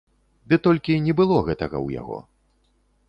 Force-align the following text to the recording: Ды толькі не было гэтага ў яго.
Ды 0.53 0.57
толькі 0.67 0.95
не 1.07 1.13
было 1.19 1.37
гэтага 1.49 1.73
ў 1.73 1.89
яго. 2.01 2.17